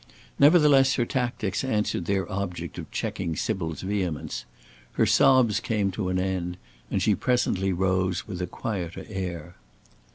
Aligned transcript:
Nevertheless 0.39 0.95
her 0.95 1.05
tactics 1.05 1.63
answered 1.63 2.05
their 2.05 2.27
object 2.31 2.79
of 2.79 2.89
checking 2.89 3.35
Sybil's 3.35 3.81
vehemence. 3.81 4.45
Her 4.93 5.05
sobs 5.05 5.59
came 5.59 5.91
to 5.91 6.09
an 6.09 6.17
end, 6.17 6.57
and 6.89 7.03
she 7.03 7.13
presently 7.13 7.71
rose 7.71 8.27
with 8.27 8.41
a 8.41 8.47
quieter 8.47 9.05
air. 9.07 9.57